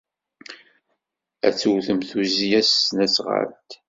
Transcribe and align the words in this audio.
Ad 1.47 1.51
d-tewtemt 1.53 2.07
tuzzya 2.09 2.61
s 2.61 2.65
tesnasɣalt. 2.71 3.71